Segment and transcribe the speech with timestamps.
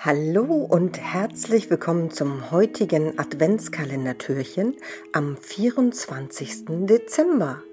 [0.00, 4.76] Hallo und herzlich willkommen zum heutigen Adventskalendertürchen
[5.12, 6.86] am 24.
[6.86, 7.64] Dezember.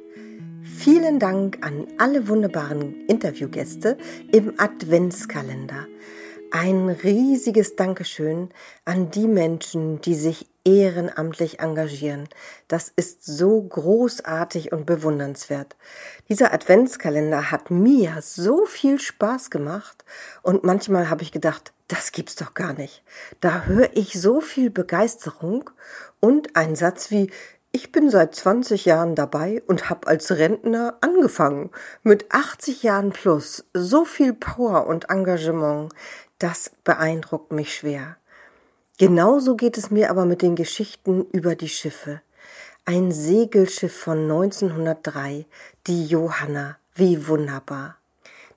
[0.64, 4.00] Vielen Dank an alle wunderbaren Interviewgäste
[4.32, 5.86] im Adventskalender.
[6.50, 8.50] Ein riesiges Dankeschön
[8.86, 12.28] an die Menschen, die sich ehrenamtlich engagieren.
[12.68, 15.76] Das ist so großartig und bewundernswert.
[16.28, 20.04] Dieser Adventskalender hat mir so viel Spaß gemacht
[20.42, 21.75] und manchmal habe ich gedacht,
[22.16, 23.04] gibt's doch gar nicht.
[23.42, 25.70] Da höre ich so viel Begeisterung
[26.20, 27.30] und ein Satz wie
[27.72, 31.72] ich bin seit 20 Jahren dabei und habe als Rentner angefangen.
[32.04, 33.66] Mit 80 Jahren plus.
[33.74, 35.92] So viel Power und Engagement.
[36.40, 38.16] Das beeindruckt mich schwer.
[38.98, 42.22] Genauso geht es mir aber mit den Geschichten über die Schiffe.
[42.86, 45.46] Ein Segelschiff von 1903,
[45.86, 46.78] die Johanna.
[46.94, 47.98] Wie wunderbar.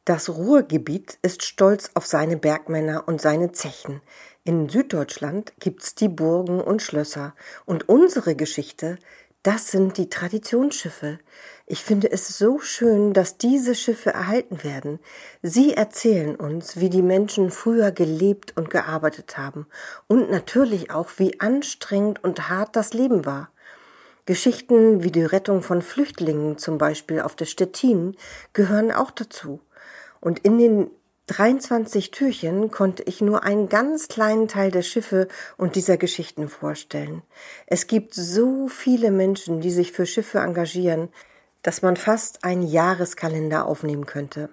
[0.09, 4.01] Das Ruhrgebiet ist stolz auf seine Bergmänner und seine Zechen.
[4.43, 7.35] In Süddeutschland gibt's die Burgen und Schlösser.
[7.67, 8.97] Und unsere Geschichte,
[9.43, 11.19] das sind die Traditionsschiffe.
[11.67, 14.99] Ich finde es so schön, dass diese Schiffe erhalten werden.
[15.43, 19.67] Sie erzählen uns, wie die Menschen früher gelebt und gearbeitet haben
[20.07, 23.51] und natürlich auch, wie anstrengend und hart das Leben war.
[24.25, 28.15] Geschichten wie die Rettung von Flüchtlingen zum Beispiel auf der Stettin
[28.55, 29.61] gehören auch dazu.
[30.21, 30.91] Und in den
[31.29, 37.23] 23 Türchen konnte ich nur einen ganz kleinen Teil der Schiffe und dieser Geschichten vorstellen.
[37.67, 41.11] Es gibt so viele Menschen, die sich für Schiffe engagieren,
[41.63, 44.49] dass man fast einen Jahreskalender aufnehmen könnte.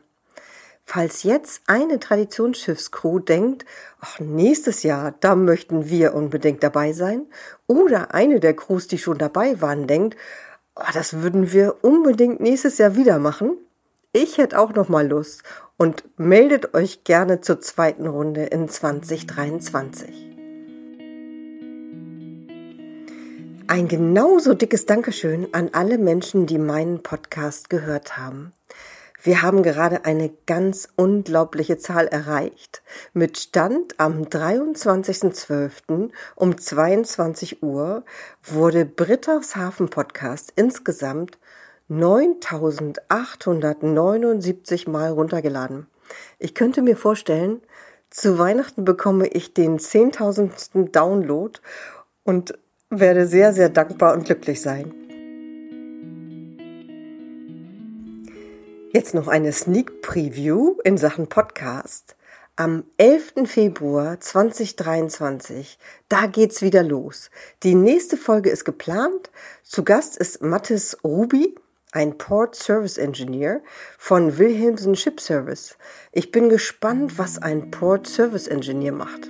[0.83, 3.65] Falls jetzt eine Traditionsschiffscrew denkt,
[4.01, 7.25] ach, nächstes Jahr, da möchten wir unbedingt dabei sein,
[7.67, 10.15] oder eine der Crews, die schon dabei waren, denkt,
[10.75, 13.57] oh, das würden wir unbedingt nächstes Jahr wieder machen,
[14.15, 15.43] ich hätte auch noch mal Lust
[15.75, 20.31] und meldet euch gerne zur zweiten Runde in 2023.
[23.67, 28.53] Ein genauso dickes Dankeschön an alle Menschen, die meinen Podcast gehört haben.
[29.21, 32.83] Wir haben gerade eine ganz unglaubliche Zahl erreicht.
[33.13, 36.11] Mit Stand am 23.12.
[36.35, 38.05] um 22 Uhr
[38.43, 41.37] wurde Brittaus Hafen Podcast insgesamt
[41.87, 45.85] 9879 Mal runtergeladen.
[46.39, 47.61] Ich könnte mir vorstellen,
[48.09, 50.91] zu Weihnachten bekomme ich den 10.000.
[50.91, 51.59] Download
[52.23, 52.57] und
[52.89, 54.95] werde sehr, sehr dankbar und glücklich sein.
[58.91, 62.15] Jetzt noch eine Sneak Preview in Sachen Podcast.
[62.55, 63.33] Am 11.
[63.45, 67.29] Februar 2023, da geht's wieder los.
[67.63, 69.29] Die nächste Folge ist geplant.
[69.61, 71.53] Zu Gast ist Mathis Ruby
[71.95, 73.61] ein Port Service Engineer
[73.97, 75.77] von Wilhelmsen Ship Service.
[76.11, 79.29] Ich bin gespannt, was ein Port Service Engineer macht.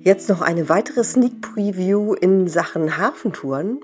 [0.00, 3.80] Jetzt noch eine weitere Sneak Preview in Sachen Hafentouren.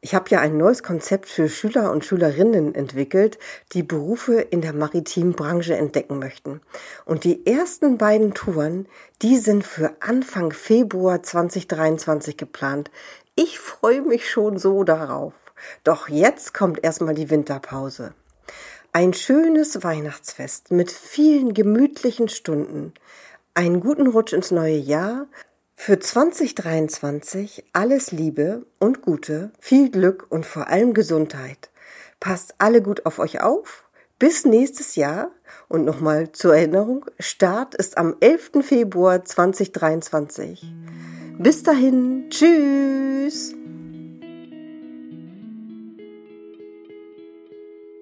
[0.00, 3.38] Ich habe ja ein neues Konzept für Schüler und Schülerinnen entwickelt,
[3.72, 6.60] die Berufe in der maritimen Branche entdecken möchten.
[7.04, 8.86] Und die ersten beiden Touren,
[9.22, 12.90] die sind für Anfang Februar 2023 geplant.
[13.36, 15.32] Ich freue mich schon so darauf.
[15.84, 18.14] Doch jetzt kommt erstmal die Winterpause.
[18.92, 22.94] Ein schönes Weihnachtsfest mit vielen gemütlichen Stunden.
[23.54, 25.26] Einen guten Rutsch ins neue Jahr.
[25.74, 31.70] Für 2023 alles Liebe und Gute, viel Glück und vor allem Gesundheit.
[32.18, 33.88] Passt alle gut auf euch auf.
[34.18, 35.30] Bis nächstes Jahr.
[35.68, 38.50] Und nochmal zur Erinnerung, Start ist am 11.
[38.62, 40.66] Februar 2023.
[41.38, 43.57] Bis dahin, tschüss.